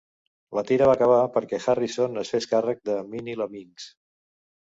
[0.59, 3.87] La tira va acabar perquè Harrison es fes càrrec de Minnie la Minx.